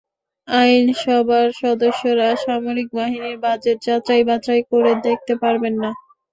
[0.47, 5.91] আইন সভার সদস্যরা সামরিক বাহিনীর বাজেট যাচাই-বাছাই করে দেখতে পারবেন না।